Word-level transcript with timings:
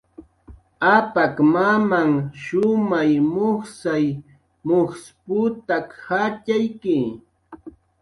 Apak 0.95 1.35
mamanh 1.53 2.15
shumay 2.41 3.11
mujsay 3.33 4.05
mujsw 4.67 5.09
putak 5.25 5.87
jatxayki 6.05 6.97